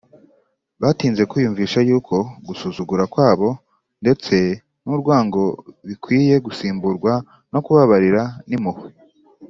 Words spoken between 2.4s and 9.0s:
gusuzugura kwabo ndetse n’urwango bikwiye gusimburwa no kubabarira n’impuhwe